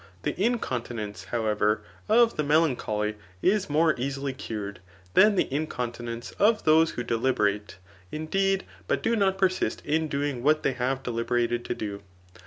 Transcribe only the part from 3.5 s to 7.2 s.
more easily ciured, than the incontinence of those who